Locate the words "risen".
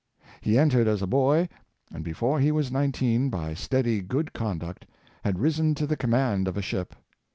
5.37-5.75